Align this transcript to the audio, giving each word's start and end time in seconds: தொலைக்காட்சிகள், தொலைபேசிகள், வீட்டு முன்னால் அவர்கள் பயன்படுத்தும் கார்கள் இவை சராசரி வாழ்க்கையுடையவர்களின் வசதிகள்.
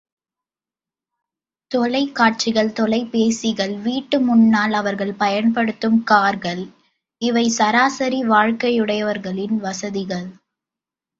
தொலைக்காட்சிகள், 1.71 2.69
தொலைபேசிகள், 2.69 3.81
வீட்டு 3.81 4.19
முன்னால் 4.19 4.73
அவர்கள் 4.73 5.13
பயன்படுத்தும் 5.13 6.03
கார்கள் 6.03 6.63
இவை 7.21 7.45
சராசரி 7.49 8.21
வாழ்க்கையுடையவர்களின் 8.23 9.55
வசதிகள். 9.57 10.27